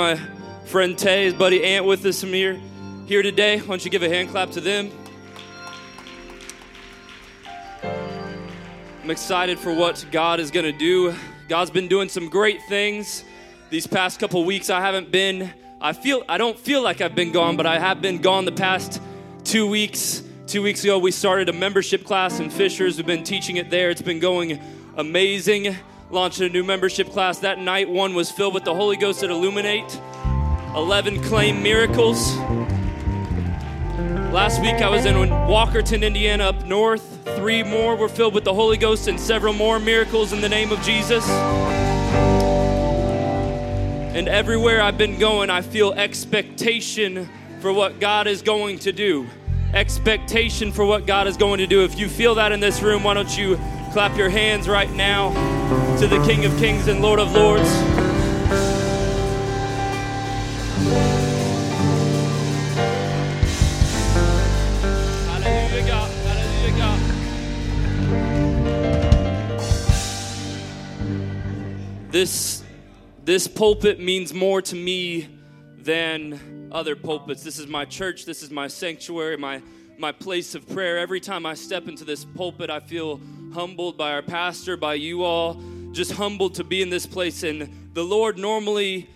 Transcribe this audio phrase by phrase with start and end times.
[0.00, 0.16] My
[0.64, 2.58] friend Tay, his buddy Ant with us here,
[3.04, 3.58] here today.
[3.58, 4.90] Why don't you give a hand clap to them?
[9.02, 11.14] I'm excited for what God is going to do.
[11.50, 13.24] God's been doing some great things
[13.68, 14.70] these past couple weeks.
[14.70, 15.52] I haven't been,
[15.82, 18.52] I feel, I don't feel like I've been gone, but I have been gone the
[18.52, 19.02] past
[19.44, 20.22] two weeks.
[20.46, 22.96] Two weeks ago, we started a membership class in Fishers.
[22.96, 23.90] We've been teaching it there.
[23.90, 24.62] It's been going
[24.96, 25.76] amazing
[26.10, 27.88] launched a new membership class that night.
[27.88, 30.00] One was filled with the Holy Ghost at Illuminate,
[30.74, 32.36] 11 claim miracles.
[34.32, 37.18] Last week I was in Walkerton, Indiana, up north.
[37.36, 40.72] Three more were filled with the Holy Ghost and several more miracles in the name
[40.72, 41.28] of Jesus.
[44.12, 47.28] And everywhere I've been going, I feel expectation
[47.60, 49.28] for what God is going to do.
[49.72, 51.84] Expectation for what God is going to do.
[51.84, 53.56] If you feel that in this room, why don't you
[53.92, 55.59] clap your hands right now?
[55.70, 57.68] To the King of Kings and Lord of Lords.
[72.10, 72.64] This,
[73.24, 75.28] this pulpit means more to me
[75.78, 77.44] than other pulpits.
[77.44, 78.24] This is my church.
[78.24, 79.62] This is my sanctuary, my,
[79.98, 80.98] my place of prayer.
[80.98, 83.20] Every time I step into this pulpit, I feel
[83.52, 85.60] humbled by our pastor, by you all
[85.92, 87.42] just humbled to be in this place.
[87.42, 89.10] And the Lord normally,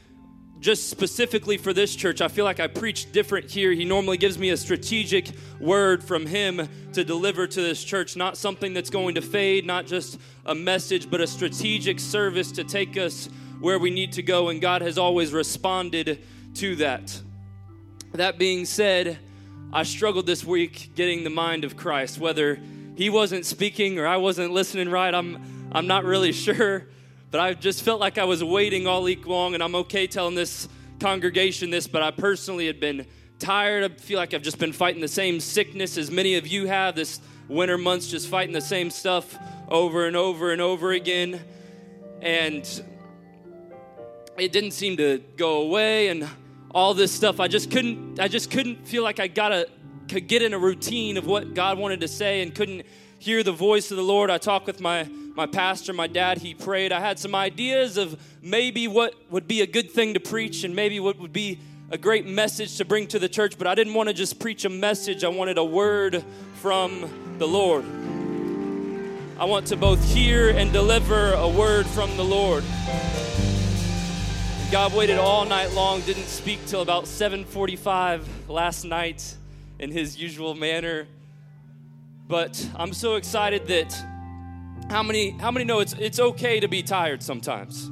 [0.58, 3.72] just specifically for this church, I feel like I preach different here.
[3.72, 5.28] He normally gives me a strategic
[5.60, 9.86] word from Him to deliver to this church, not something that's going to fade, not
[9.86, 13.28] just a message, but a strategic service to take us
[13.60, 14.48] where we need to go.
[14.48, 16.24] And God has always responded
[16.54, 17.20] to that.
[18.14, 19.18] That being said,
[19.72, 22.58] I struggled this week getting the mind of Christ, whether
[22.96, 25.12] He wasn't speaking or I wasn't listening right.
[25.14, 26.86] I'm I'm not really sure,
[27.30, 30.34] but I just felt like I was waiting all week long, and I'm okay telling
[30.34, 30.68] this
[31.00, 33.06] congregation this, but I personally had been
[33.38, 33.84] tired.
[33.84, 36.94] I feel like I've just been fighting the same sickness as many of you have
[36.94, 39.36] this winter months, just fighting the same stuff
[39.68, 41.40] over and over and over again.
[42.22, 42.64] And
[44.38, 46.28] it didn't seem to go away and
[46.70, 47.40] all this stuff.
[47.40, 49.68] I just couldn't I just couldn't feel like I got a
[50.08, 52.82] could get in a routine of what God wanted to say and couldn't
[53.18, 54.30] hear the voice of the Lord.
[54.30, 56.92] I talked with my my pastor, my dad, he prayed.
[56.92, 60.76] I had some ideas of maybe what would be a good thing to preach and
[60.76, 61.58] maybe what would be
[61.90, 64.64] a great message to bring to the church, but I didn't want to just preach
[64.64, 65.24] a message.
[65.24, 66.24] I wanted a word
[66.62, 67.84] from the Lord.
[69.38, 72.62] I want to both hear and deliver a word from the Lord.
[74.70, 79.36] God waited all night long, didn't speak till about 7:45 last night
[79.78, 81.06] in his usual manner.
[82.28, 83.92] But I'm so excited that
[84.90, 87.90] how many, how many know it's, it's okay to be tired sometimes?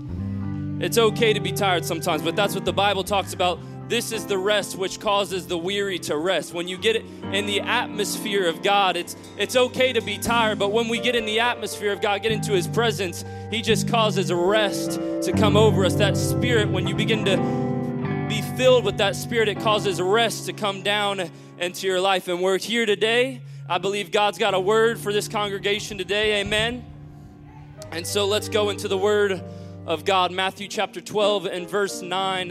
[0.83, 3.61] It's okay to be tired sometimes, but that's what the Bible talks about.
[3.89, 6.55] This is the rest which causes the weary to rest.
[6.55, 10.73] When you get in the atmosphere of God, it's, it's okay to be tired, but
[10.73, 14.31] when we get in the atmosphere of God, get into His presence, He just causes
[14.31, 14.93] a rest
[15.23, 15.95] to come over us.
[15.97, 17.37] That spirit, when you begin to
[18.29, 21.31] be filled with that spirit, it causes rest to come down
[21.63, 22.29] into your life.
[22.29, 26.41] And we're here today I believe God's got a word for this congregation today.
[26.41, 26.85] Amen.
[27.93, 29.43] And so let's go into the word
[29.87, 32.51] of God, Matthew chapter 12 and verse 9.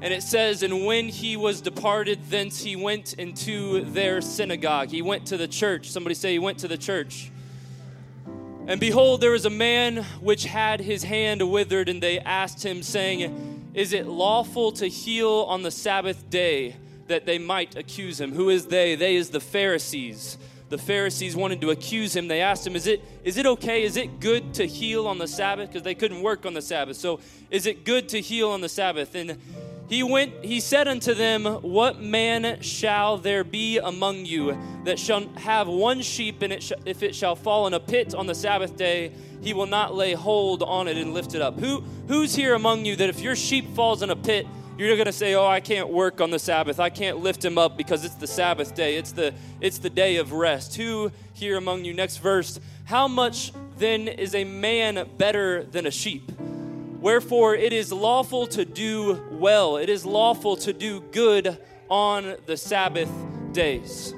[0.00, 4.88] And it says, And when he was departed thence, he went into their synagogue.
[4.88, 5.90] He went to the church.
[5.90, 7.30] Somebody say, He went to the church.
[8.66, 12.82] And behold, there was a man which had his hand withered, and they asked him,
[12.82, 16.76] saying, Is it lawful to heal on the Sabbath day?
[17.08, 18.32] That they might accuse him.
[18.32, 18.94] Who is they?
[18.94, 20.38] They is the Pharisees.
[20.70, 22.28] The Pharisees wanted to accuse him.
[22.28, 23.82] They asked him, Is it, is it okay?
[23.82, 25.68] Is it good to heal on the Sabbath?
[25.68, 26.96] Because they couldn't work on the Sabbath.
[26.96, 27.20] So,
[27.50, 29.14] is it good to heal on the Sabbath?
[29.14, 29.38] And
[29.88, 35.28] he went, he said unto them, What man shall there be among you that shall
[35.36, 38.34] have one sheep, and it sh- if it shall fall in a pit on the
[38.34, 39.12] Sabbath day,
[39.42, 41.60] he will not lay hold on it and lift it up?
[41.60, 44.46] Who, who's here among you that if your sheep falls in a pit,
[44.76, 46.80] you're going to say, "Oh, I can't work on the Sabbath.
[46.80, 48.96] I can't lift him up because it's the Sabbath day.
[48.96, 53.52] It's the it's the day of rest." Who here among you next verse, how much
[53.78, 56.30] then is a man better than a sheep?
[57.00, 59.76] Wherefore it is lawful to do well.
[59.76, 63.10] It is lawful to do good on the Sabbath
[63.52, 64.14] days.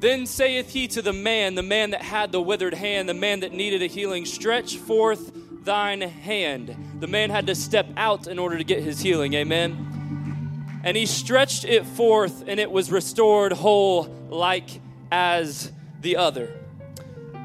[0.00, 3.40] Then saith he to the man, the man that had the withered hand, the man
[3.40, 5.32] that needed a healing, stretch forth
[5.64, 6.76] thine hand.
[7.00, 9.34] The man had to step out in order to get his healing.
[9.34, 10.80] Amen.
[10.84, 14.68] And he stretched it forth, and it was restored whole like
[15.10, 15.72] as
[16.02, 16.52] the other.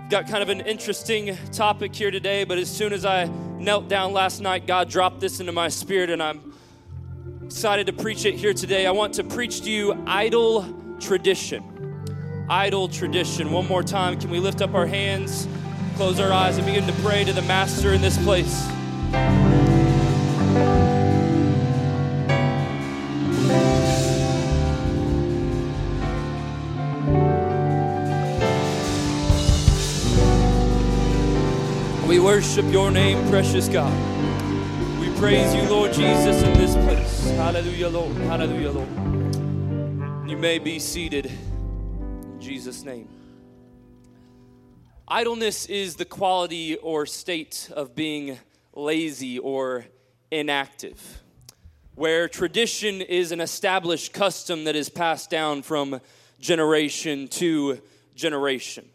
[0.10, 3.25] Got kind of an interesting topic here today, but as soon as I
[3.57, 6.54] knelt down last night, God dropped this into my spirit, and I'm
[7.45, 8.86] excited to preach it here today.
[8.86, 12.45] I want to preach to you idle tradition.
[12.50, 13.51] Idle tradition.
[13.51, 15.48] One more time, can we lift up our hands,
[16.00, 18.66] close our eyes, and begin to pray to the Master in this place?
[32.07, 33.92] We worship your name, precious God.
[35.01, 37.30] We praise you, Lord Jesus, in this place.
[37.31, 38.16] Hallelujah, Lord.
[38.16, 40.30] Hallelujah, Lord.
[40.30, 43.19] You may be seated in Jesus' name.
[45.12, 48.38] Idleness is the quality or state of being
[48.76, 49.86] lazy or
[50.30, 51.24] inactive,
[51.96, 56.00] where tradition is an established custom that is passed down from
[56.40, 57.82] generation to
[58.14, 58.88] generation.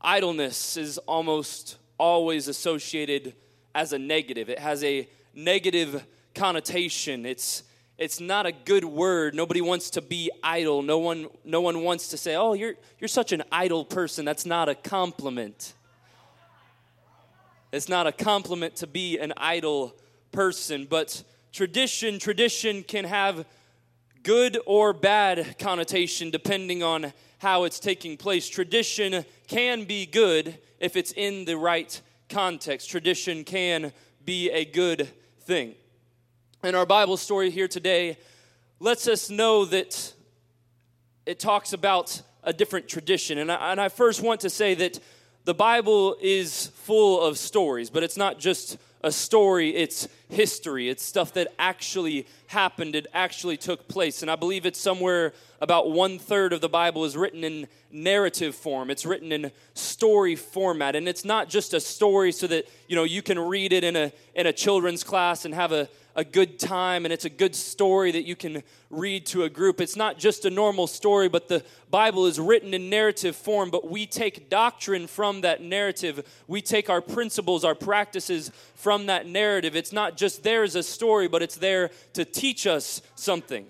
[0.00, 3.34] Idleness is almost always associated
[3.74, 4.48] as a negative.
[4.48, 7.26] It has a negative connotation.
[7.26, 7.64] It's
[7.98, 9.34] it's not a good word.
[9.34, 10.82] Nobody wants to be idle.
[10.82, 14.46] No one no one wants to say, "Oh, you're you're such an idle person." That's
[14.46, 15.74] not a compliment.
[17.72, 19.96] It's not a compliment to be an idle
[20.30, 23.44] person, but tradition tradition can have
[24.22, 28.48] good or bad connotation depending on how it's taking place.
[28.48, 32.90] Tradition can be good if it's in the right context.
[32.90, 33.92] Tradition can
[34.24, 35.08] be a good
[35.40, 35.74] thing.
[36.60, 38.18] And our Bible story here today
[38.80, 40.12] lets us know that
[41.24, 43.38] it talks about a different tradition.
[43.38, 44.98] And I, and I first want to say that
[45.44, 50.88] the Bible is full of stories, but it's not just a story, it's history.
[50.88, 54.22] It's stuff that actually happened, it actually took place.
[54.22, 58.56] And I believe it's somewhere about one third of the Bible is written in narrative
[58.56, 58.90] form.
[58.90, 60.96] It's written in story format.
[60.96, 63.94] And it's not just a story so that, you know, you can read it in
[63.94, 67.54] a in a children's class and have a a good time and it's a good
[67.54, 69.80] story that you can read to a group.
[69.80, 73.88] It's not just a normal story, but the Bible is written in narrative form, but
[73.88, 76.26] we take doctrine from that narrative.
[76.46, 79.76] We take our principles, our practices from that narrative.
[79.76, 83.66] It's not just there as a story, but it's there to teach us something.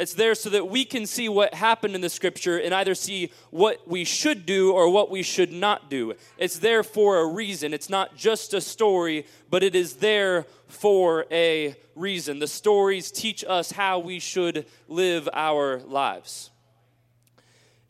[0.00, 3.32] It's there so that we can see what happened in the scripture and either see
[3.50, 6.14] what we should do or what we should not do.
[6.38, 7.74] It's there for a reason.
[7.74, 12.38] It's not just a story, but it is there for a reason.
[12.38, 16.48] The stories teach us how we should live our lives.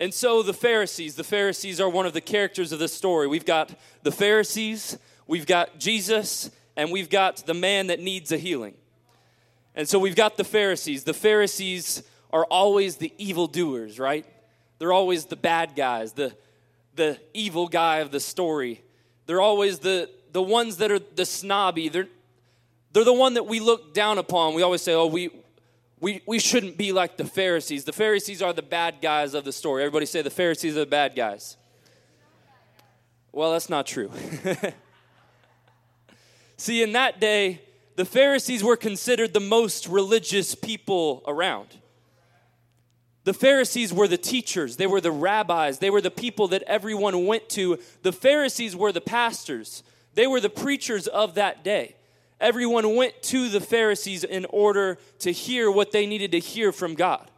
[0.00, 3.28] And so the Pharisees, the Pharisees are one of the characters of this story.
[3.28, 3.70] We've got
[4.02, 4.98] the Pharisees,
[5.28, 8.74] we've got Jesus, and we've got the man that needs a healing.
[9.74, 11.04] And so we've got the Pharisees.
[11.04, 12.02] The Pharisees
[12.32, 14.26] are always the evildoers, right?
[14.78, 16.34] They're always the bad guys, the,
[16.96, 18.82] the evil guy of the story.
[19.26, 21.88] They're always the, the ones that are the snobby.
[21.88, 22.08] They're,
[22.92, 24.54] they're the one that we look down upon.
[24.54, 25.30] We always say, oh, we,
[26.00, 27.84] we, we shouldn't be like the Pharisees.
[27.84, 29.82] The Pharisees are the bad guys of the story.
[29.82, 31.56] Everybody say the Pharisees are the bad guys.
[33.32, 34.10] Well, that's not true.
[36.56, 37.60] See, in that day,
[38.00, 41.76] the Pharisees were considered the most religious people around.
[43.24, 47.26] The Pharisees were the teachers, they were the rabbis, they were the people that everyone
[47.26, 47.78] went to.
[48.00, 49.82] The Pharisees were the pastors,
[50.14, 51.94] they were the preachers of that day.
[52.40, 56.94] Everyone went to the Pharisees in order to hear what they needed to hear from
[56.94, 57.30] God.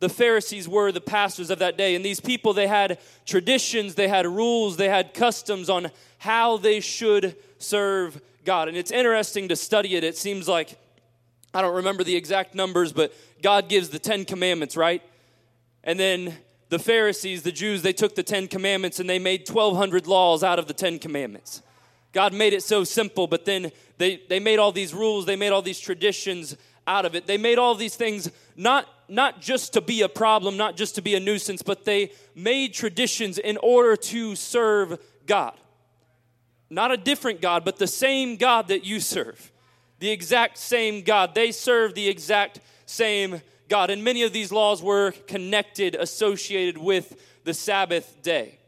[0.00, 1.94] The Pharisees were the pastors of that day.
[1.94, 6.80] And these people, they had traditions, they had rules, they had customs on how they
[6.80, 8.68] should serve God.
[8.68, 10.04] And it's interesting to study it.
[10.04, 10.78] It seems like,
[11.52, 13.12] I don't remember the exact numbers, but
[13.42, 15.02] God gives the Ten Commandments, right?
[15.84, 16.34] And then
[16.68, 20.58] the Pharisees, the Jews, they took the Ten Commandments and they made 1,200 laws out
[20.58, 21.62] of the Ten Commandments.
[22.12, 25.50] God made it so simple, but then they, they made all these rules, they made
[25.50, 27.26] all these traditions out of it.
[27.26, 31.02] They made all these things not, not just to be a problem, not just to
[31.02, 35.54] be a nuisance, but they made traditions in order to serve God.
[36.68, 39.52] Not a different God, but the same God that you serve.
[39.98, 41.34] The exact same God.
[41.34, 43.90] They serve the exact same God.
[43.90, 48.58] And many of these laws were connected, associated with the Sabbath day.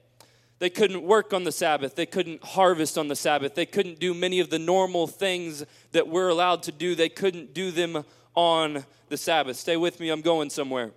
[0.58, 1.94] They couldn't work on the Sabbath.
[1.94, 3.54] They couldn't harvest on the Sabbath.
[3.54, 6.94] They couldn't do many of the normal things that we're allowed to do.
[6.94, 9.56] They couldn't do them on the Sabbath.
[9.56, 10.92] Stay with me, I'm going somewhere.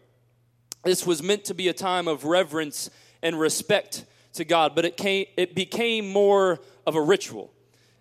[0.83, 2.89] This was meant to be a time of reverence
[3.21, 7.51] and respect to God, but it, came, it became more of a ritual.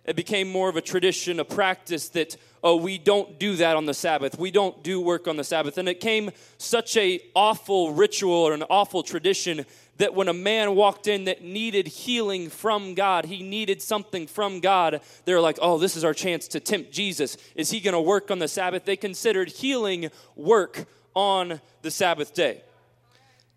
[0.03, 3.85] It became more of a tradition, a practice that, oh, we don't do that on
[3.85, 4.39] the Sabbath.
[4.39, 5.77] We don't do work on the Sabbath.
[5.77, 9.65] And it came such a awful ritual or an awful tradition
[9.97, 14.59] that when a man walked in that needed healing from God, he needed something from
[14.59, 17.37] God, they're like, oh, this is our chance to tempt Jesus.
[17.55, 18.85] Is he going to work on the Sabbath?
[18.85, 22.63] They considered healing work on the Sabbath day.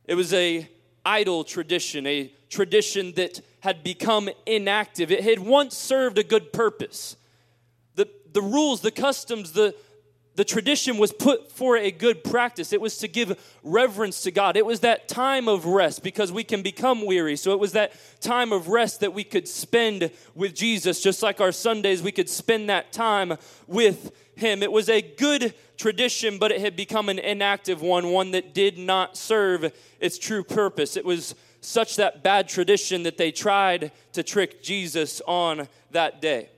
[0.07, 0.69] It was a
[1.04, 5.11] idle tradition, a tradition that had become inactive.
[5.11, 7.16] It had once served a good purpose.
[7.94, 9.75] The, the rules, the customs, the,
[10.37, 12.73] the tradition was put for a good practice.
[12.73, 14.57] It was to give reverence to God.
[14.57, 17.37] It was that time of rest because we can become weary.
[17.37, 21.41] So it was that time of rest that we could spend with Jesus, just like
[21.41, 23.35] our Sundays, we could spend that time
[23.69, 24.62] with Him.
[24.62, 28.76] It was a good tradition, but it had become an inactive one, one that did
[28.76, 30.97] not serve its true purpose.
[30.97, 36.50] It was such that bad tradition that they tried to trick Jesus on that day.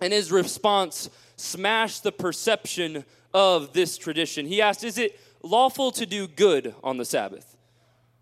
[0.00, 1.10] And his response
[1.42, 4.46] smash the perception of this tradition.
[4.46, 7.56] He asked, Is it lawful to do good on the Sabbath?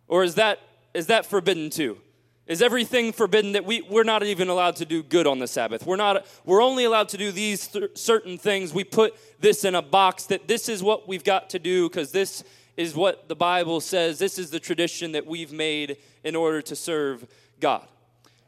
[0.08, 0.58] Or is that,
[0.94, 1.98] is that forbidden too?
[2.46, 5.86] Is everything forbidden that we, we're not even allowed to do good on the Sabbath?
[5.86, 8.74] We're, not, we're only allowed to do these th- certain things.
[8.74, 12.10] We put this in a box that this is what we've got to do because
[12.10, 12.42] this
[12.76, 14.18] is what the Bible says.
[14.18, 17.24] This is the tradition that we've made in order to serve
[17.60, 17.86] God.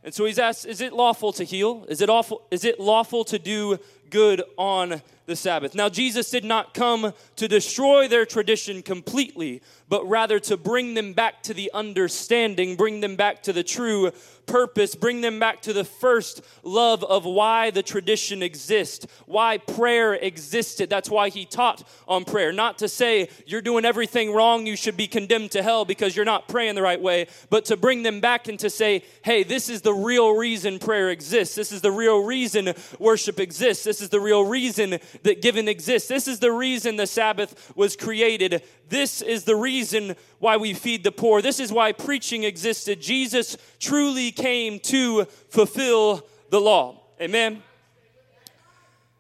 [0.03, 1.87] And so he's asked, is it lawful to heal?
[1.89, 3.79] Is it, awful, is it lawful to do
[4.13, 5.75] good on the Sabbath?
[5.75, 11.13] Now, Jesus did not come to destroy their tradition completely, but rather to bring them
[11.15, 14.13] back to the understanding, bring them back to the true
[14.47, 20.15] purpose, bring them back to the first love of why the tradition exists, why prayer
[20.15, 20.91] existed.
[20.91, 22.53] That's why he taught on prayer.
[22.53, 26.25] Not to say you're doing everything wrong, you should be condemned to hell because you're
[26.25, 29.69] not praying the right way, but to bring them back and to say, hey, this
[29.69, 31.55] is the real reason prayer exists.
[31.55, 33.85] This is the real reason worship exists.
[33.85, 36.09] This is the real reason that giving exists.
[36.09, 38.63] This is the reason the Sabbath was created.
[38.89, 41.41] This is the reason why we feed the poor.
[41.41, 43.01] This is why preaching existed.
[43.01, 47.05] Jesus truly came to fulfill the law.
[47.21, 47.63] Amen.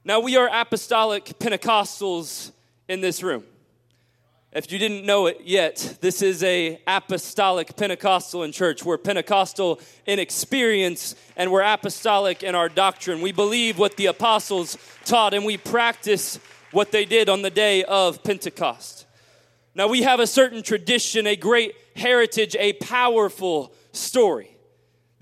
[0.04, 2.50] Now, we are apostolic Pentecostals
[2.88, 3.44] in this room.
[4.54, 8.84] If you didn't know it yet, this is a apostolic Pentecostal in church.
[8.84, 13.22] We're Pentecostal in experience and we're apostolic in our doctrine.
[13.22, 16.38] We believe what the apostles taught and we practice
[16.70, 19.06] what they did on the day of Pentecost.
[19.74, 24.51] Now we have a certain tradition, a great heritage, a powerful story.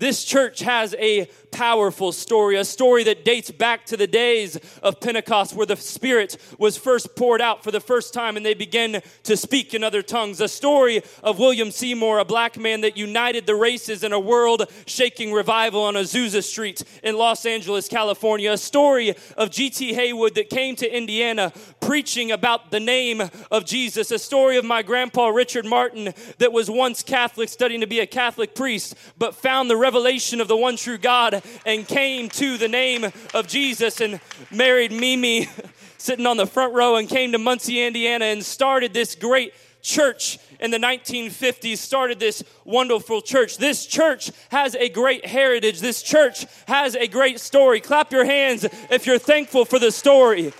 [0.01, 4.99] This church has a powerful story, a story that dates back to the days of
[4.99, 9.03] Pentecost where the Spirit was first poured out for the first time and they began
[9.23, 10.41] to speak in other tongues.
[10.41, 14.71] A story of William Seymour, a black man that united the races in a world
[14.87, 18.51] shaking revival on Azusa Street in Los Angeles, California.
[18.51, 19.93] A story of G.T.
[19.93, 24.09] Haywood that came to Indiana preaching about the name of Jesus.
[24.09, 28.07] A story of my grandpa Richard Martin that was once Catholic, studying to be a
[28.07, 32.69] Catholic priest, but found the revelation of the one true God and came to the
[32.69, 35.49] name of Jesus and married Mimi
[35.97, 40.39] sitting on the front row and came to Muncie, Indiana and started this great church
[40.61, 43.57] in the 1950s started this wonderful church.
[43.57, 45.81] This church has a great heritage.
[45.81, 47.81] This church has a great story.
[47.81, 50.53] Clap your hands if you're thankful for the story.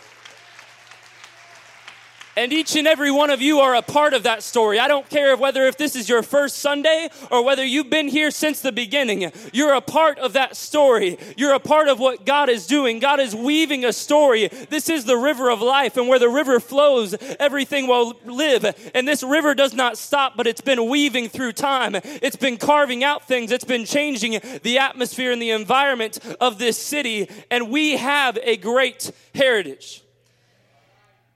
[2.41, 4.79] And each and every one of you are a part of that story.
[4.79, 8.31] I don't care whether if this is your first Sunday or whether you've been here
[8.31, 9.31] since the beginning.
[9.53, 11.19] You're a part of that story.
[11.37, 12.97] You're a part of what God is doing.
[12.97, 14.47] God is weaving a story.
[14.47, 18.65] This is the river of life, and where the river flows, everything will live.
[18.95, 21.93] And this river does not stop, but it's been weaving through time.
[21.93, 23.51] It's been carving out things.
[23.51, 27.29] It's been changing the atmosphere and the environment of this city.
[27.51, 30.01] And we have a great heritage.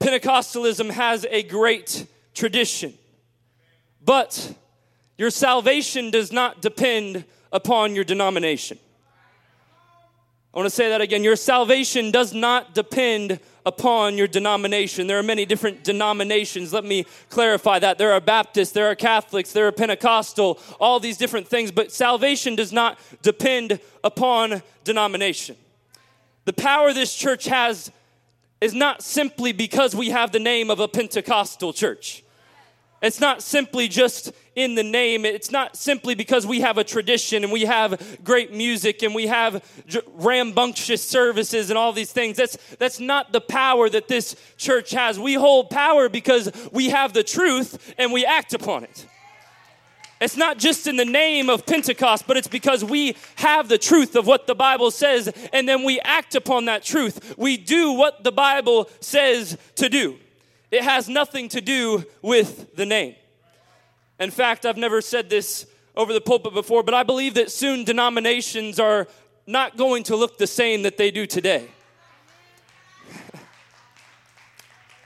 [0.00, 2.94] Pentecostalism has a great tradition.
[4.04, 4.54] But
[5.18, 8.78] your salvation does not depend upon your denomination.
[10.52, 11.22] I want to say that again.
[11.22, 15.06] Your salvation does not depend upon your denomination.
[15.06, 16.72] There are many different denominations.
[16.72, 17.98] Let me clarify that.
[17.98, 22.54] There are Baptists, there are Catholics, there are Pentecostal, all these different things, but salvation
[22.54, 25.56] does not depend upon denomination.
[26.44, 27.90] The power this church has
[28.60, 32.22] is not simply because we have the name of a Pentecostal church.
[33.02, 35.26] It's not simply just in the name.
[35.26, 39.26] It's not simply because we have a tradition and we have great music and we
[39.26, 39.62] have
[40.14, 42.38] rambunctious services and all these things.
[42.38, 45.20] That's, that's not the power that this church has.
[45.20, 49.06] We hold power because we have the truth and we act upon it.
[50.20, 54.16] It's not just in the name of Pentecost, but it's because we have the truth
[54.16, 57.34] of what the Bible says and then we act upon that truth.
[57.36, 60.16] We do what the Bible says to do.
[60.70, 63.14] It has nothing to do with the name.
[64.18, 67.84] In fact, I've never said this over the pulpit before, but I believe that soon
[67.84, 69.06] denominations are
[69.46, 71.68] not going to look the same that they do today.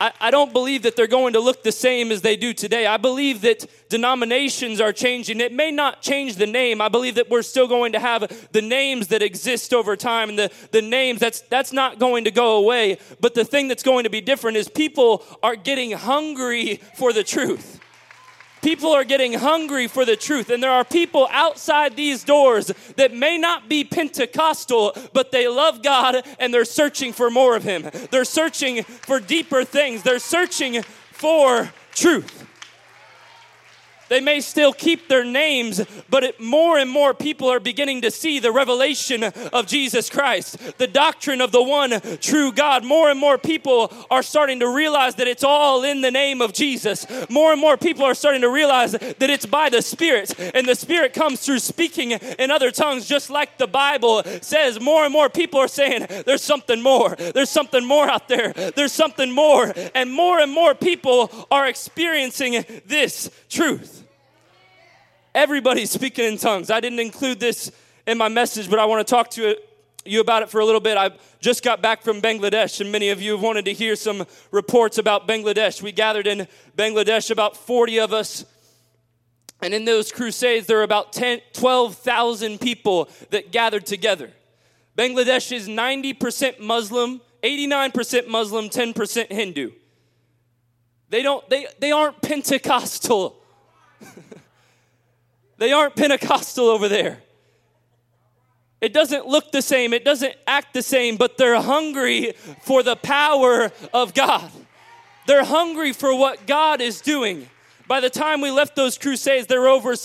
[0.00, 2.86] I, I don't believe that they're going to look the same as they do today.
[2.86, 5.40] I believe that denominations are changing.
[5.40, 6.80] It may not change the name.
[6.80, 10.38] I believe that we're still going to have the names that exist over time and
[10.38, 12.98] the, the names that's that's not going to go away.
[13.20, 17.22] But the thing that's going to be different is people are getting hungry for the
[17.22, 17.79] truth.
[18.62, 23.14] People are getting hungry for the truth, and there are people outside these doors that
[23.14, 27.88] may not be Pentecostal, but they love God and they're searching for more of Him.
[28.10, 32.49] They're searching for deeper things, they're searching for truth.
[34.10, 38.10] They may still keep their names, but it, more and more people are beginning to
[38.10, 42.84] see the revelation of Jesus Christ, the doctrine of the one true God.
[42.84, 46.52] More and more people are starting to realize that it's all in the name of
[46.52, 47.06] Jesus.
[47.30, 50.74] More and more people are starting to realize that it's by the Spirit, and the
[50.74, 54.80] Spirit comes through speaking in other tongues, just like the Bible says.
[54.80, 57.14] More and more people are saying, There's something more.
[57.14, 58.52] There's something more out there.
[58.74, 59.72] There's something more.
[59.94, 63.99] And more and more people are experiencing this truth.
[65.34, 66.70] Everybody's speaking in tongues.
[66.70, 67.70] I didn't include this
[68.06, 69.56] in my message, but I want to talk to
[70.04, 70.96] you about it for a little bit.
[70.96, 71.10] I
[71.40, 74.98] just got back from Bangladesh, and many of you have wanted to hear some reports
[74.98, 75.82] about Bangladesh.
[75.82, 78.44] We gathered in Bangladesh, about 40 of us.
[79.62, 84.32] And in those crusades, there were about 10, 12,000 people that gathered together.
[84.96, 89.72] Bangladesh is 90% Muslim, 89% Muslim, 10% Hindu.
[91.10, 93.39] They, don't, they, they aren't Pentecostal.
[95.60, 97.22] They aren't Pentecostal over there.
[98.80, 102.96] It doesn't look the same, it doesn't act the same, but they're hungry for the
[102.96, 104.50] power of God.
[105.26, 107.46] They're hungry for what God is doing.
[107.86, 109.96] By the time we left those crusades, there were over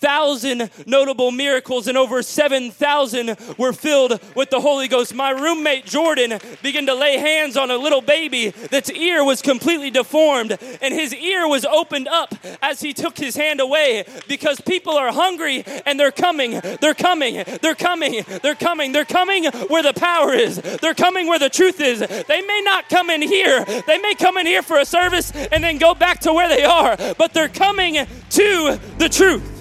[0.00, 5.14] 7,000 notable miracles and over 7,000 were filled with the Holy Ghost.
[5.14, 9.90] My roommate Jordan began to lay hands on a little baby that's ear was completely
[9.90, 14.96] deformed and his ear was opened up as he took his hand away because people
[14.96, 19.92] are hungry and they're coming, they're coming, they're coming, they're coming, they're coming where the
[19.92, 22.00] power is, they're coming where the truth is.
[22.00, 25.62] They may not come in here, they may come in here for a service and
[25.62, 29.59] then go back to where they are but they're coming to the truth.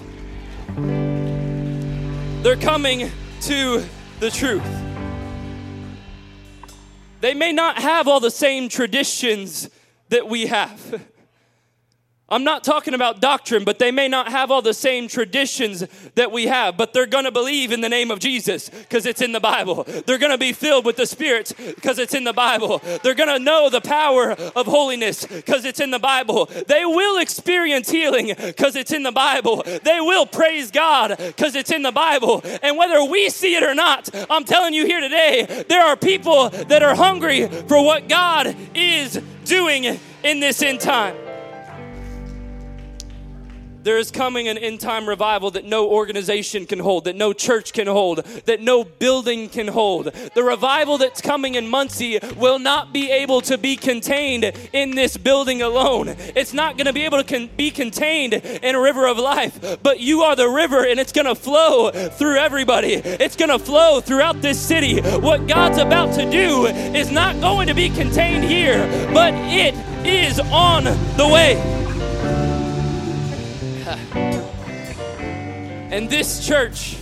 [2.41, 3.83] They're coming to
[4.21, 4.63] the truth.
[7.19, 9.69] They may not have all the same traditions
[10.07, 11.05] that we have.
[12.31, 15.83] I'm not talking about doctrine, but they may not have all the same traditions
[16.15, 19.31] that we have, but they're to believe in the name of Jesus because it's in
[19.31, 19.83] the Bible.
[20.05, 22.81] They're to be filled with the Spirit because it's in the Bible.
[23.03, 26.49] They're to know the power of holiness because it's in the Bible.
[26.67, 29.63] They will experience healing because it's in the Bible.
[29.83, 32.41] They will praise God because it's in the Bible.
[32.61, 36.49] And whether we see it or not, I'm telling you here today, there are people
[36.49, 41.28] that are hungry for what God is doing in this end time.
[43.81, 47.71] There is coming an end time revival that no organization can hold, that no church
[47.71, 50.07] can hold, that no building can hold.
[50.07, 55.15] The revival that's coming in Muncie will not be able to be contained in this
[55.15, 56.09] building alone.
[56.35, 59.79] It's not going to be able to con- be contained in a river of life,
[59.81, 62.95] but you are the river and it's going to flow through everybody.
[62.95, 64.99] It's going to flow throughout this city.
[64.99, 69.73] What God's about to do is not going to be contained here, but it
[70.05, 71.78] is on the way.
[75.91, 76.97] And this church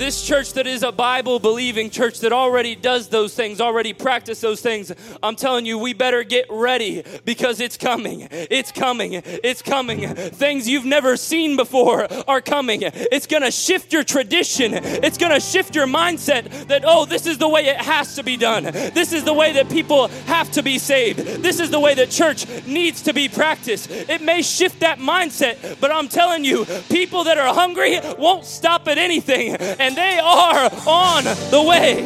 [0.00, 4.40] this church that is a Bible believing church that already does those things, already practice
[4.40, 4.90] those things,
[5.22, 8.26] I'm telling you, we better get ready because it's coming.
[8.30, 9.20] It's coming.
[9.22, 10.08] It's coming.
[10.08, 12.80] Things you've never seen before are coming.
[12.82, 14.72] It's going to shift your tradition.
[14.72, 18.22] It's going to shift your mindset that, oh, this is the way it has to
[18.22, 18.64] be done.
[18.64, 21.18] This is the way that people have to be saved.
[21.18, 23.90] This is the way that church needs to be practiced.
[23.90, 28.88] It may shift that mindset, but I'm telling you, people that are hungry won't stop
[28.88, 29.56] at anything.
[29.56, 32.04] And and they are on the way.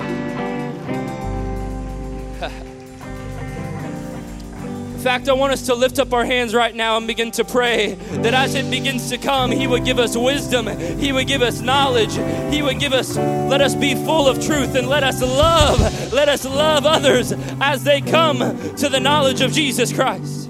[4.95, 7.45] In fact, I want us to lift up our hands right now and begin to
[7.45, 7.93] pray
[8.23, 10.67] that as it begins to come, He would give us wisdom,
[10.99, 12.15] He would give us knowledge,
[12.51, 15.79] He would give us, let us be full of truth, and let us love,
[16.11, 18.39] let us love others as they come
[18.77, 20.44] to the knowledge of Jesus Christ.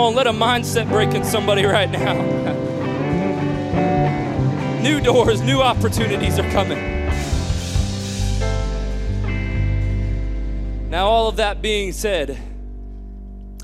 [0.00, 2.14] on, let a mindset break in somebody right now.
[4.82, 6.78] new doors, new opportunities are coming.
[10.90, 12.38] Now, all of that being said,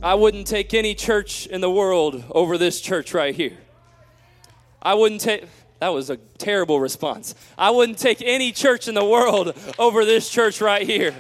[0.03, 3.57] I wouldn't take any church in the world over this church right here.
[4.81, 5.46] I wouldn't take.
[5.81, 7.35] That was a terrible response.
[7.59, 11.14] I wouldn't take any church in the world over this church right here.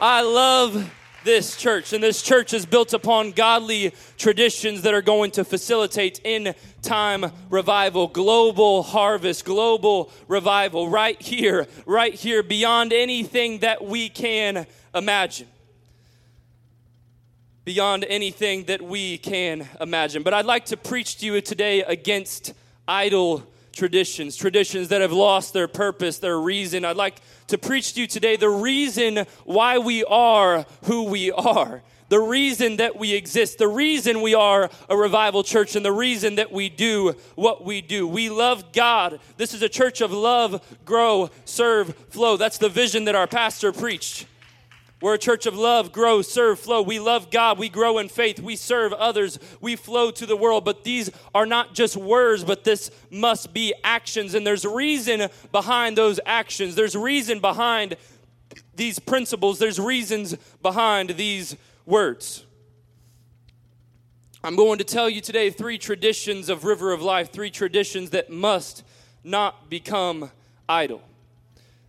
[0.00, 0.90] I love
[1.24, 6.20] this church, and this church is built upon godly traditions that are going to facilitate
[6.24, 14.08] in time revival, global harvest, global revival, right here, right here, beyond anything that we
[14.08, 15.46] can imagine.
[17.64, 20.22] Beyond anything that we can imagine.
[20.22, 22.54] But I'd like to preach to you today against
[22.88, 26.84] idle traditions, traditions that have lost their purpose, their reason.
[26.84, 31.82] I'd like to preach to you today the reason why we are who we are.
[32.08, 36.34] The reason that we exist, the reason we are a revival church, and the reason
[36.34, 38.06] that we do what we do.
[38.06, 39.18] We love God.
[39.38, 42.36] This is a church of love, grow, serve, flow.
[42.36, 44.26] That's the vision that our pastor preached.
[45.02, 46.80] We're a church of love, grow, serve, flow.
[46.80, 47.58] We love God.
[47.58, 48.38] We grow in faith.
[48.38, 49.40] We serve others.
[49.60, 50.64] We flow to the world.
[50.64, 54.34] But these are not just words, but this must be actions.
[54.34, 56.76] And there's reason behind those actions.
[56.76, 57.96] There's reason behind
[58.76, 59.58] these principles.
[59.58, 62.44] There's reasons behind these words.
[64.44, 68.30] I'm going to tell you today three traditions of River of Life, three traditions that
[68.30, 68.84] must
[69.24, 70.30] not become
[70.68, 71.02] idle.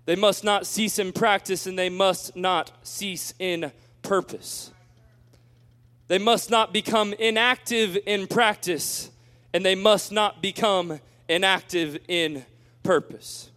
[0.05, 4.71] They must not cease in practice and they must not cease in purpose.
[6.07, 9.09] They must not become inactive in practice
[9.53, 12.45] and they must not become inactive in
[12.83, 13.49] purpose.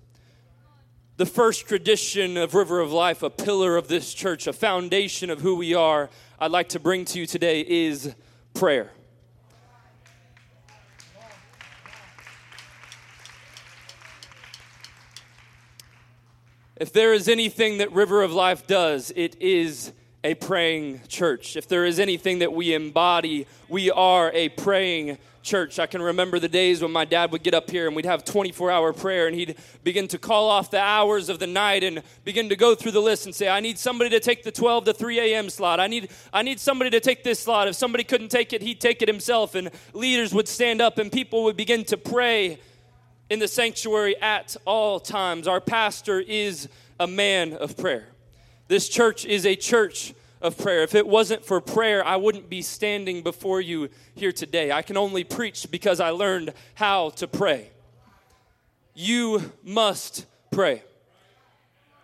[1.17, 5.41] The first tradition of River of Life, a pillar of this church, a foundation of
[5.41, 8.15] who we are, I'd like to bring to you today is
[8.53, 8.93] prayer.
[16.79, 21.57] If there is anything that River of Life does, it is a praying church.
[21.57, 25.79] If there is anything that we embody, we are a praying church.
[25.79, 28.27] I can remember the days when my dad would get up here and we'd have
[28.27, 32.03] 24 hour prayer and he'd begin to call off the hours of the night and
[32.25, 34.85] begin to go through the list and say, I need somebody to take the 12
[34.85, 35.49] to 3 a.m.
[35.49, 35.81] slot.
[35.81, 37.69] I need, I need somebody to take this slot.
[37.69, 39.55] If somebody couldn't take it, he'd take it himself.
[39.55, 42.59] And leaders would stand up and people would begin to pray
[43.29, 45.49] in the sanctuary at all times.
[45.49, 48.09] Our pastor is a man of prayer.
[48.69, 50.83] This church is a church of prayer.
[50.83, 54.73] If it wasn't for prayer, I wouldn't be standing before you here today.
[54.73, 57.71] I can only preach because I learned how to pray.
[58.95, 60.83] You must pray.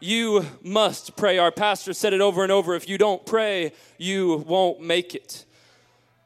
[0.00, 1.38] You must pray.
[1.38, 2.74] Our pastor said it over and over.
[2.74, 5.44] If you don't pray, you won't make it.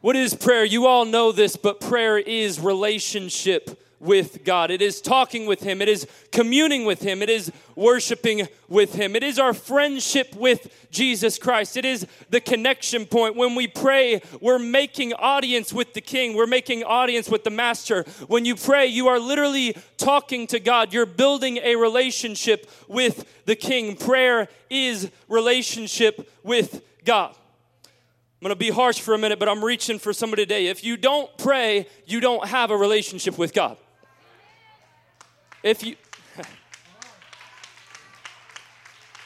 [0.01, 0.65] What is prayer?
[0.65, 4.71] You all know this, but prayer is relationship with God.
[4.71, 5.81] It is talking with Him.
[5.81, 7.23] It is communing with Him.
[7.23, 9.17] It is worshiping with Him.
[9.17, 11.77] It is our friendship with Jesus Christ.
[11.77, 13.37] It is the connection point.
[13.37, 18.05] When we pray, we're making audience with the King, we're making audience with the Master.
[18.27, 20.93] When you pray, you are literally talking to God.
[20.93, 23.97] You're building a relationship with the King.
[23.97, 27.35] Prayer is relationship with God.
[27.35, 30.67] I'm going to be harsh for a minute, but I'm reaching for somebody today.
[30.67, 33.79] If you don't pray, you don't have a relationship with God.
[35.67, 35.97] If you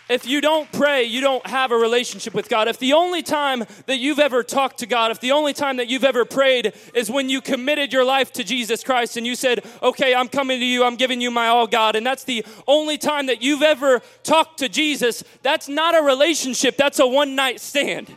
[0.08, 2.66] if you don't pray, you don't have a relationship with God.
[2.66, 5.88] If the only time that you've ever talked to God, if the only time that
[5.88, 9.64] you've ever prayed is when you committed your life to Jesus Christ and you said,
[9.82, 12.96] Okay, I'm coming to you, I'm giving you my all, God, and that's the only
[12.96, 17.60] time that you've ever talked to Jesus, that's not a relationship, that's a one night
[17.60, 18.16] stand.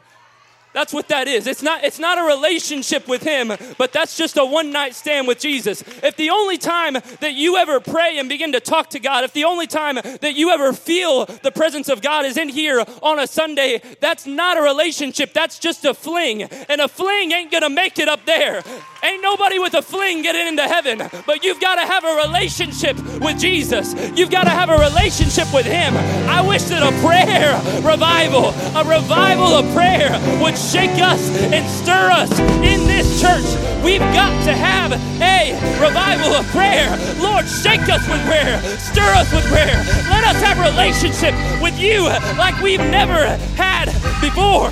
[0.73, 1.47] That's what that is.
[1.47, 5.27] It's not, it's not a relationship with Him, but that's just a one night stand
[5.27, 5.83] with Jesus.
[6.01, 9.33] If the only time that you ever pray and begin to talk to God, if
[9.33, 13.19] the only time that you ever feel the presence of God is in here on
[13.19, 15.33] a Sunday, that's not a relationship.
[15.33, 16.43] That's just a fling.
[16.43, 18.63] And a fling ain't gonna make it up there.
[19.03, 22.95] Ain't nobody with a fling getting into heaven, but you've got to have a relationship
[23.19, 23.93] with Jesus.
[24.17, 25.93] You've got to have a relationship with Him.
[26.29, 27.51] I wish that a prayer
[27.83, 30.07] revival, a revival of prayer
[30.41, 31.19] would shake us
[31.51, 32.31] and stir us
[32.63, 33.43] in this church.
[33.83, 35.51] We've got to have a
[35.83, 36.87] revival of prayer.
[37.19, 39.83] Lord, shake us with prayer, stir us with prayer.
[40.07, 42.07] Let us have a relationship with you
[42.39, 44.71] like we've never had before.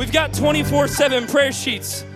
[0.00, 2.06] We've got 24 7 prayer sheets.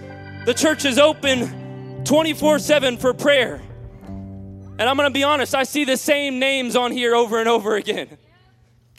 [0.47, 3.61] The church is open 24 7 for prayer.
[4.07, 7.47] And I'm going to be honest, I see the same names on here over and
[7.47, 8.17] over again.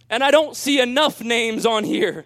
[0.07, 2.25] And I don't see enough names on here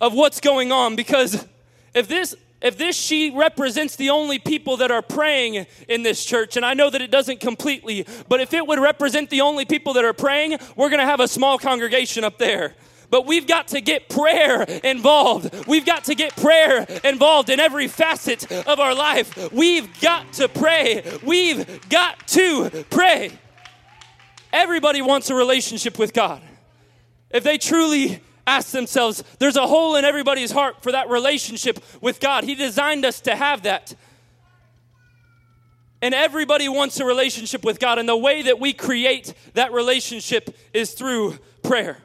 [0.00, 1.46] of what's going on because
[1.94, 6.56] if this if this sheet represents the only people that are praying in this church,
[6.56, 9.92] and I know that it doesn't completely, but if it would represent the only people
[9.92, 12.74] that are praying, we're to have a small congregation up there.
[13.10, 15.66] But we've got to get prayer involved.
[15.66, 19.50] We've got to get prayer involved in every facet of our life.
[19.52, 21.18] We've got to pray.
[21.22, 23.30] We've got to pray.
[24.52, 26.42] Everybody wants a relationship with God.
[27.30, 32.20] If they truly ask themselves, there's a hole in everybody's heart for that relationship with
[32.20, 32.44] God.
[32.44, 33.94] He designed us to have that.
[36.00, 37.98] And everybody wants a relationship with God.
[37.98, 41.98] And the way that we create that relationship is through prayer.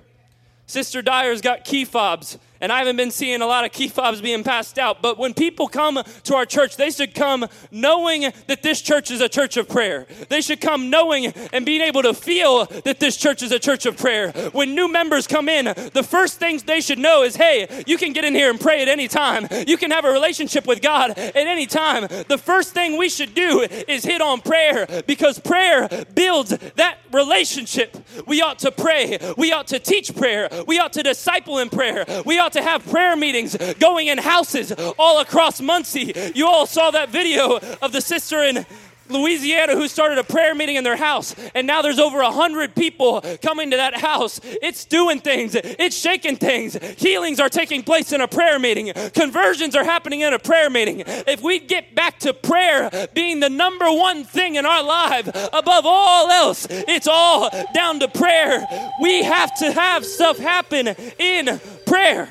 [0.66, 4.22] Sister Dyer's got key fobs and I haven't been seeing a lot of key fobs
[4.22, 5.02] being passed out.
[5.02, 9.20] But when people come to our church, they should come knowing that this church is
[9.20, 10.08] a church of prayer.
[10.30, 13.86] They should come knowing and being able to feel that this church is a church
[13.86, 14.32] of prayer.
[14.54, 18.14] When new members come in, the first things they should know is hey, you can
[18.14, 19.46] get in here and pray at any time.
[19.68, 22.08] You can have a relationship with God at any time.
[22.30, 27.98] The first thing we should do is hit on prayer because prayer builds that relationship.
[28.26, 29.20] We ought to pray.
[29.38, 30.48] We ought to teach prayer.
[30.66, 32.06] We ought to disciple in prayer.
[32.26, 36.14] We ought to have prayer meetings going in houses all across Muncie.
[36.34, 38.66] You all saw that video of the sister in
[39.10, 42.74] Louisiana who started a prayer meeting in their house, and now there's over a hundred
[42.76, 44.40] people coming to that house.
[44.44, 46.78] It's doing things, it's shaking things.
[46.98, 51.04] Healings are taking place in a prayer meeting, conversions are happening in a prayer meeting.
[51.06, 55.86] If we get back to prayer being the number one thing in our life above
[55.86, 58.66] all else, it's all down to prayer.
[59.02, 60.88] We have to have stuff happen
[61.20, 62.30] in prayer.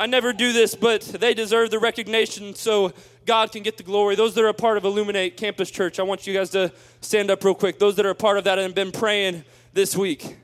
[0.00, 2.94] I never do this, but they deserve the recognition so
[3.26, 4.14] God can get the glory.
[4.16, 7.30] Those that are a part of Illuminate Campus Church, I want you guys to stand
[7.30, 7.78] up real quick.
[7.78, 10.38] Those that are a part of that and been praying this week,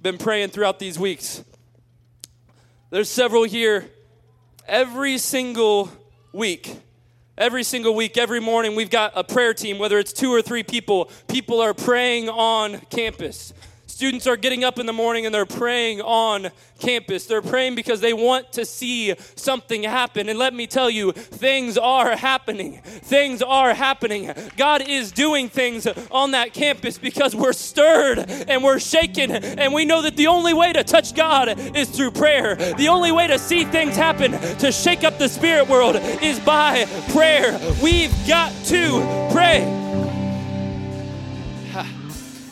[0.00, 1.44] been praying throughout these weeks.
[2.88, 3.90] There's several here.
[4.66, 5.90] Every single
[6.32, 6.78] week,
[7.36, 10.62] every single week, every morning, we've got a prayer team, whether it's two or three
[10.62, 11.10] people.
[11.28, 13.52] People are praying on campus.
[13.96, 17.24] Students are getting up in the morning and they're praying on campus.
[17.24, 20.28] They're praying because they want to see something happen.
[20.28, 22.82] And let me tell you, things are happening.
[22.82, 24.34] Things are happening.
[24.58, 29.30] God is doing things on that campus because we're stirred and we're shaken.
[29.30, 32.54] And we know that the only way to touch God is through prayer.
[32.54, 36.84] The only way to see things happen, to shake up the spirit world, is by
[37.12, 37.58] prayer.
[37.82, 40.05] We've got to pray.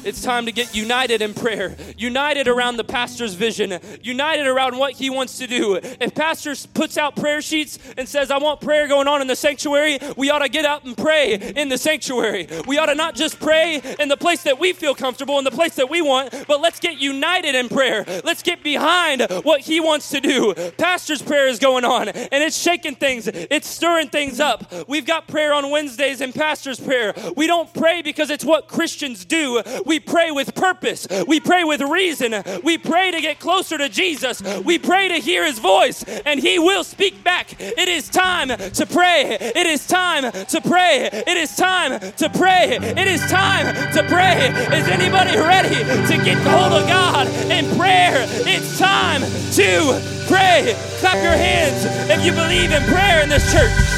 [0.04, 4.92] It's time to get united in prayer, united around the pastor's vision, united around what
[4.92, 5.76] he wants to do.
[5.76, 9.36] If pastor puts out prayer sheets and says, I want prayer going on in the
[9.36, 12.48] sanctuary, we ought to get out and pray in the sanctuary.
[12.66, 15.50] We ought to not just pray in the place that we feel comfortable, in the
[15.50, 18.04] place that we want, but let's get united in prayer.
[18.24, 20.54] Let's get behind what he wants to do.
[20.76, 24.70] Pastor's prayer is going on, and it's shaking things, it's stirring things up.
[24.88, 27.14] We've got prayer on Wednesdays and pastor's prayer.
[27.36, 29.62] We don't pray because it's what Christians do.
[29.86, 31.06] We we pray with purpose.
[31.28, 32.42] We pray with reason.
[32.64, 34.42] We pray to get closer to Jesus.
[34.64, 37.54] We pray to hear his voice, and he will speak back.
[37.60, 39.38] It is time to pray.
[39.40, 41.08] It is time to pray.
[41.12, 42.76] It is time to pray.
[42.80, 44.48] It is time to pray.
[44.76, 48.26] Is anybody ready to get hold of God in prayer?
[48.50, 50.74] It's time to pray.
[50.98, 53.93] Clap your hands if you believe in prayer in this church.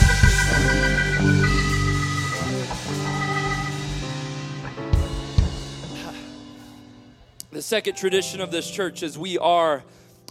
[7.56, 9.82] The second tradition of this church is we are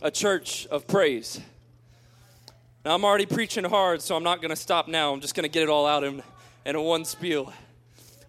[0.04, 1.42] a church of praise.
[2.86, 5.12] Now, I'm already preaching hard, so I'm not going to stop now.
[5.12, 6.22] I'm just going to get it all out in,
[6.68, 7.52] in one spiel.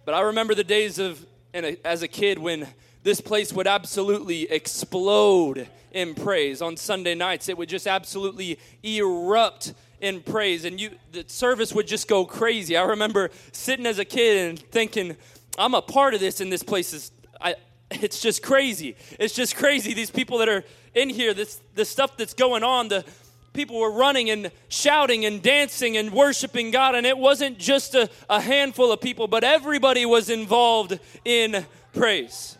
[0.03, 2.65] But I remember the days of, as a kid, when
[3.03, 6.63] this place would absolutely explode in praise.
[6.63, 11.85] On Sunday nights, it would just absolutely erupt in praise, and you, the service would
[11.85, 12.75] just go crazy.
[12.75, 15.17] I remember sitting as a kid and thinking,
[15.55, 17.57] I'm a part of this, and this place is, I,
[17.91, 18.95] it's just crazy.
[19.19, 19.93] It's just crazy.
[19.93, 23.05] These people that are in here, this the stuff that's going on, the
[23.53, 26.95] people were running and shouting and dancing and worshiping God.
[26.95, 32.57] And it wasn't just a, a handful of people, but everybody was involved in praise.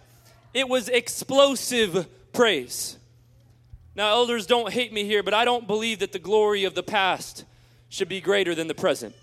[0.53, 2.97] It was explosive praise.
[3.95, 6.83] Now, elders, don't hate me here, but I don't believe that the glory of the
[6.83, 7.45] past
[7.89, 9.15] should be greater than the present.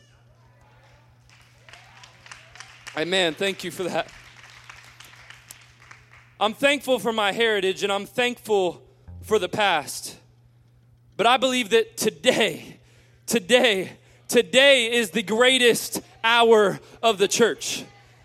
[2.96, 3.34] Amen.
[3.34, 4.08] Thank you for that.
[6.40, 8.82] I'm thankful for my heritage and I'm thankful
[9.22, 10.16] for the past.
[11.16, 12.80] But I believe that today,
[13.26, 13.92] today,
[14.26, 17.84] today is the greatest hour of the church.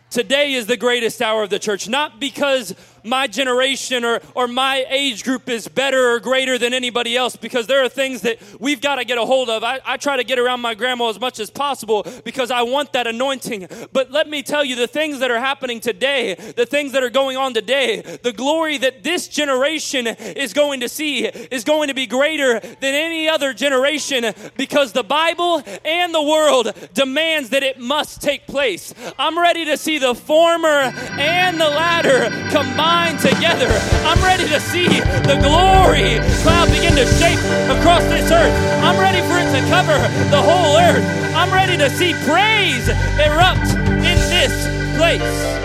[0.10, 4.85] Today is the greatest hour of the church, not because my generation or, or my
[4.89, 8.81] age group is better or greater than anybody else because there are things that we've
[8.81, 9.63] got to get a hold of.
[9.63, 12.93] I, I try to get around my grandma as much as possible because I want
[12.93, 13.67] that anointing.
[13.93, 17.09] But let me tell you, the things that are happening today, the things that are
[17.09, 21.93] going on today, the glory that this generation is going to see is going to
[21.93, 27.79] be greater than any other generation because the Bible and the world demands that it
[27.79, 28.93] must take place.
[29.17, 32.88] I'm ready to see the former and the latter combined
[33.19, 33.67] together.
[34.08, 38.54] I'm ready to see the glory cloud begin to shape across this earth.
[38.84, 39.97] I'm ready for it to cover
[40.30, 41.04] the whole earth.
[41.36, 42.88] I'm ready to see praise
[43.19, 43.69] erupt
[44.06, 44.54] in this
[44.97, 45.60] place.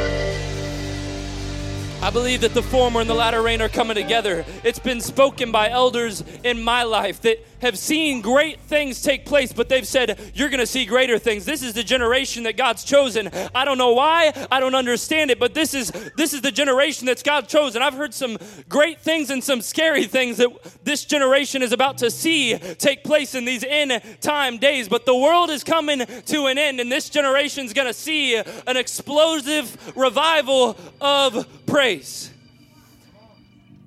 [2.03, 4.45] I believe that the former and the latter rain are coming together.
[4.63, 9.53] It's been spoken by elders in my life that have seen great things take place,
[9.53, 11.45] but they've said, You're going to see greater things.
[11.45, 13.31] This is the generation that God's chosen.
[13.55, 17.07] I don't know why, I don't understand it, but this is this is the generation
[17.07, 17.83] that's God chosen.
[17.83, 20.51] I've heard some great things and some scary things that
[20.85, 24.89] this generation is about to see take place in these end time days.
[24.89, 28.37] But the world is coming to an end, and this generation is going to see
[28.37, 32.31] an explosive revival of praise.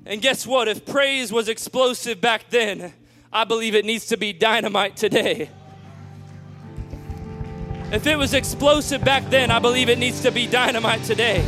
[0.06, 0.70] And guess what?
[0.70, 2.94] If praise was explosive back then,
[3.38, 5.52] I believe it needs to be dynamite today.
[7.91, 11.45] If it was explosive back then, I believe it needs to be dynamite today.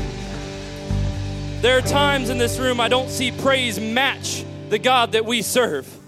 [1.61, 5.41] There are times in this room I don't see praise match the God that we
[5.41, 5.98] serve.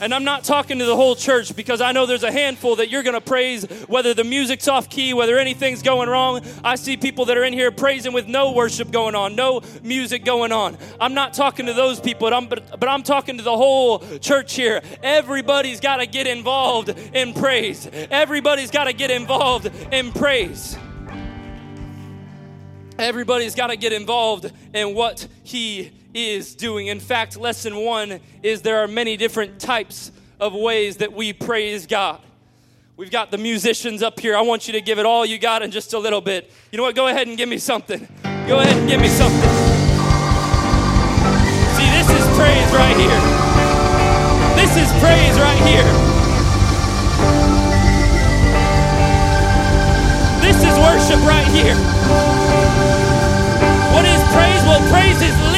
[0.00, 2.88] And I'm not talking to the whole church because I know there's a handful that
[2.88, 6.40] you're going to praise whether the music's off key, whether anything's going wrong.
[6.64, 10.24] I see people that are in here praising with no worship going on, no music
[10.24, 10.78] going on.
[10.98, 13.98] I'm not talking to those people, but I'm, but, but I'm talking to the whole
[14.18, 14.80] church here.
[15.02, 17.88] Everybody's got to get involved in praise.
[18.10, 20.78] Everybody's got to get involved in praise.
[22.98, 26.88] Everybody's got to get involved in what he is doing.
[26.88, 31.86] In fact, lesson one is there are many different types of ways that we praise
[31.86, 32.20] God.
[32.96, 34.36] We've got the musicians up here.
[34.36, 36.50] I want you to give it all you got in just a little bit.
[36.70, 36.94] You know what?
[36.94, 38.06] Go ahead and give me something.
[38.46, 39.50] Go ahead and give me something.
[41.76, 43.20] See, this is praise right here.
[44.60, 45.88] This is praise right here.
[50.44, 51.76] This is worship right here.
[53.94, 54.60] What is praise?
[54.68, 55.49] Well, praise is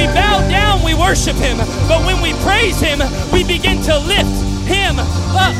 [0.00, 1.58] we bow down, we worship Him.
[1.84, 3.00] But when we praise Him,
[3.32, 4.32] we begin to lift
[4.64, 4.96] Him
[5.36, 5.52] up.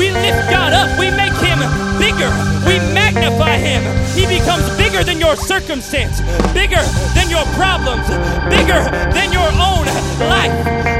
[0.00, 0.88] We lift God up.
[0.98, 1.60] We make Him
[2.00, 2.32] bigger.
[2.64, 3.84] We magnify Him.
[4.16, 6.22] He becomes bigger than your circumstance,
[6.56, 6.80] bigger
[7.12, 8.08] than your problems,
[8.48, 8.80] bigger
[9.12, 9.84] than your own
[10.24, 10.99] life.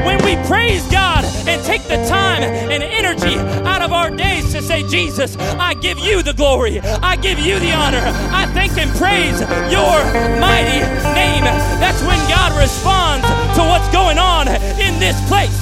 [0.51, 5.37] Praise God and take the time and energy out of our days to say, Jesus,
[5.37, 9.39] I give you the glory, I give you the honor, I thank and praise
[9.71, 9.95] your
[10.41, 10.81] mighty
[11.15, 11.45] name.
[11.79, 15.57] That's when God responds to what's going on in this place.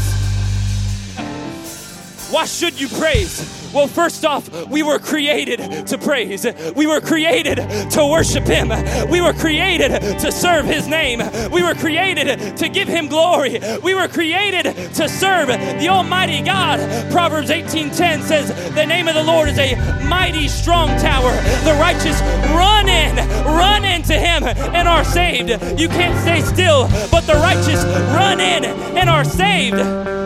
[2.31, 3.58] Why should you praise?
[3.73, 6.45] Well, first off, we were created to praise.
[6.75, 7.57] We were created
[7.91, 8.69] to worship Him.
[9.09, 11.21] We were created to serve His name.
[11.51, 13.59] We were created to give Him glory.
[13.83, 16.79] We were created to serve the Almighty God.
[17.11, 21.31] Proverbs 18:10 says, "The name of the Lord is a mighty strong tower.
[21.63, 22.19] The righteous
[22.51, 27.83] run in, run into Him, and are saved." You can't stay still, but the righteous
[28.13, 30.18] run in and are saved.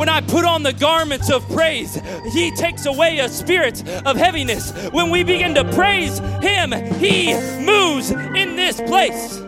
[0.00, 2.00] When I put on the garments of praise,
[2.32, 4.72] He takes away a spirit of heaviness.
[4.92, 9.38] When we begin to praise Him, He moves in this place.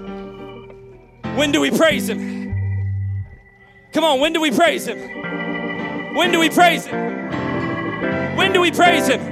[1.38, 2.52] When do we praise Him?
[3.94, 4.98] Come on, when do we praise Him?
[6.14, 8.36] When do we praise Him?
[8.36, 9.22] When do we praise Him?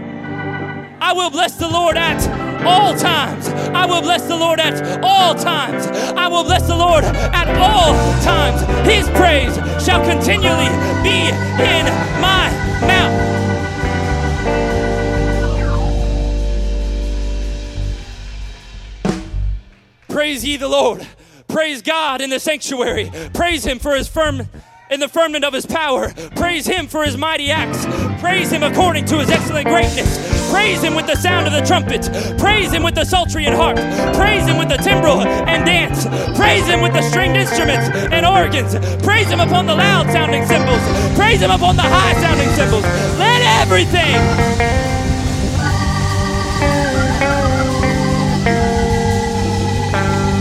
[1.03, 3.49] I will bless the Lord at all times.
[3.75, 5.87] I will bless the Lord at all times.
[6.16, 8.61] I will bless the Lord at all times.
[8.88, 10.68] His praise shall continually
[11.03, 11.29] be
[11.62, 11.87] in
[12.20, 12.51] my
[12.87, 13.31] mouth.
[20.09, 21.07] Praise ye the Lord.
[21.49, 23.11] Praise God in the sanctuary.
[23.33, 24.49] Praise Him for His firm
[24.90, 26.12] in the firmament of his power.
[26.35, 27.87] Praise him for his mighty acts.
[28.20, 30.30] Praise him according to his excellent greatness.
[30.51, 32.11] Praise him with the sound of the trumpet.
[32.39, 33.77] Praise him with the psaltery and harp.
[34.17, 36.07] Praise him with the timbrel and dance.
[36.37, 38.74] Praise him with the stringed instruments and organs.
[39.05, 40.83] Praise him upon the loud sounding cymbals.
[41.16, 42.85] Praise him upon the high sounding cymbals.
[43.18, 44.16] Let everything.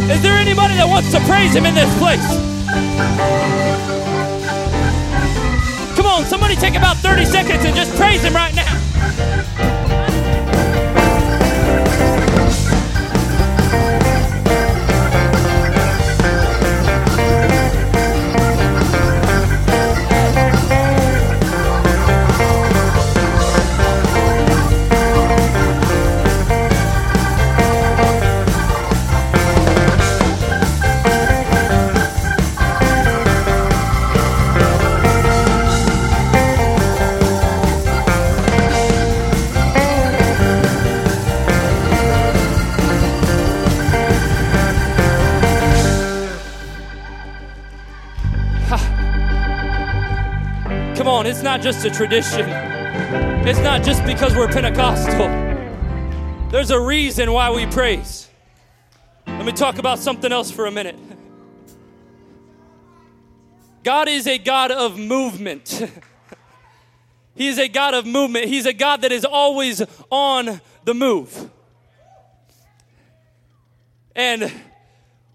[0.09, 2.25] Is there anybody that wants to praise him in this place?
[5.95, 9.78] Come on, somebody take about 30 seconds and just praise Him right now.
[51.29, 52.49] It's not just a tradition.
[53.47, 55.27] It's not just because we're Pentecostal.
[56.49, 58.27] There's a reason why we praise.
[59.27, 60.97] Let me talk about something else for a minute.
[63.83, 65.69] God is a God of movement.
[67.35, 68.45] he is a God of movement.
[68.45, 71.51] He's a God that is always on the move.
[74.15, 74.51] And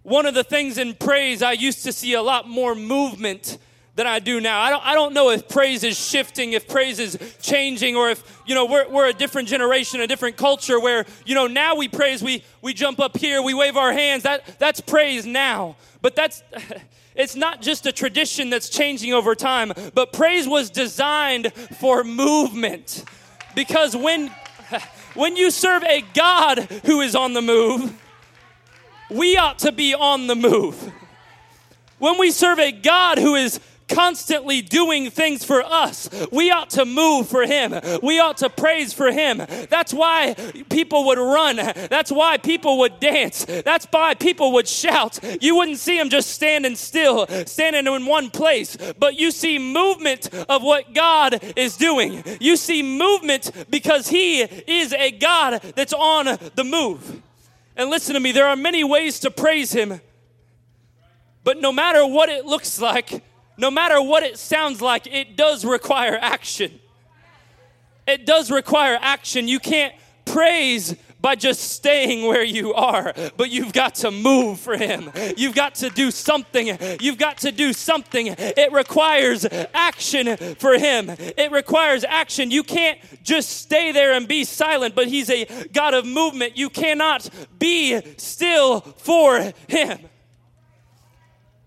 [0.03, 3.59] one of the things in praise, I used to see a lot more movement
[3.95, 4.61] than I do now.
[4.61, 8.42] I don't, I don't know if praise is shifting, if praise is changing, or if,
[8.45, 11.86] you know, we're, we're a different generation, a different culture where, you know, now we
[11.86, 14.24] praise, we, we jump up here, we wave our hands.
[14.24, 15.76] That, that's praise now.
[16.03, 16.42] But that's,
[17.14, 23.05] it's not just a tradition that's changing over time, but praise was designed for movement.
[23.55, 24.28] Because when,
[25.14, 28.01] when you serve a God who is on the move,
[29.09, 30.92] we ought to be on the move.
[31.99, 36.09] When we serve a God who is constantly doing things for us.
[36.32, 37.74] We ought to move for Him.
[38.03, 39.39] We ought to praise for Him.
[39.68, 40.35] That's why
[40.68, 41.57] people would run.
[41.57, 43.45] That's why people would dance.
[43.45, 45.18] That's why people would shout.
[45.41, 50.32] You wouldn't see them just standing still, standing in one place, but you see movement
[50.49, 52.22] of what God is doing.
[52.41, 57.22] You see movement because He is a God that's on the move.
[57.76, 60.01] And listen to me, there are many ways to praise Him.
[61.43, 63.22] But no matter what it looks like,
[63.57, 66.80] no matter what it sounds like, it does require action.
[68.07, 69.48] It does require action.
[69.48, 69.94] You can't
[70.24, 70.94] praise
[71.24, 75.11] by just staying where you are, but you've got to move for Him.
[75.38, 76.76] You've got to do something.
[77.00, 78.26] You've got to do something.
[78.38, 81.09] It requires action for Him.
[81.09, 82.50] It requires action.
[82.50, 86.59] You can't just stay there and be silent, but He's a God of movement.
[86.59, 90.00] You cannot be still for Him.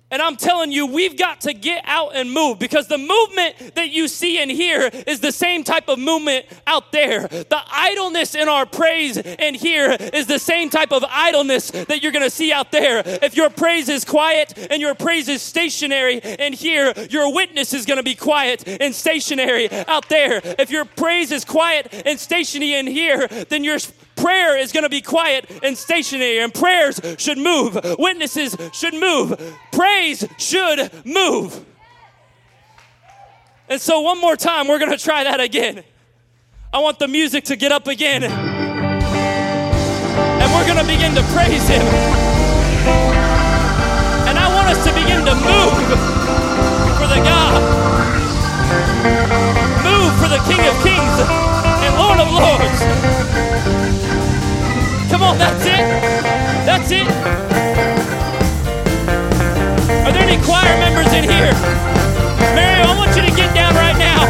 [0.09, 3.89] And I'm telling you, we've got to get out and move because the movement that
[3.89, 7.27] you see and hear is the same type of movement out there.
[7.27, 12.13] The idleness in our praise and here is the same type of idleness that you're
[12.13, 13.03] going to see out there.
[13.05, 17.85] If your praise is quiet and your praise is stationary and here, your witness is
[17.85, 20.39] going to be quiet and stationary out there.
[20.43, 23.77] If your praise is quiet and stationary in here, then your
[24.17, 27.79] prayer is going to be quiet and stationary, and prayers should move.
[27.97, 29.55] Witnesses should move.
[29.71, 31.65] Praise should move.
[33.69, 35.85] And so, one more time, we're going to try that again.
[36.73, 38.23] I want the music to get up again.
[38.23, 38.33] And
[40.53, 41.81] we're going to begin to praise Him.
[44.27, 45.73] And I want us to begin to move
[46.99, 47.61] for the God,
[49.83, 51.56] move for the King of Kings
[52.07, 52.79] Lord of Lords.
[55.11, 55.83] Come on, that's it.
[56.63, 57.07] That's it.
[60.07, 61.51] Are there any choir members in here?
[62.55, 64.23] Mary, I want you to get down right now.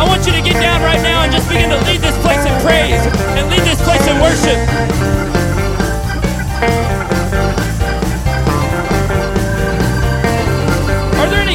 [0.00, 2.40] I want you to get down right now and just begin to lead this place
[2.46, 3.04] in praise
[3.36, 5.33] and lead this place in worship.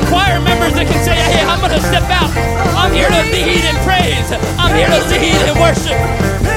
[0.10, 2.34] Choir members that can say, hey, I'm going to step out?
[2.76, 4.34] I'm here to lead in praise.
[4.57, 6.49] I'm here to lead in worship.